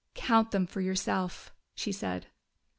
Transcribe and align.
"Count 0.15 0.49
them 0.49 0.65
for 0.65 0.81
yourself!" 0.81 1.53
she 1.75 1.91
said. 1.91 2.25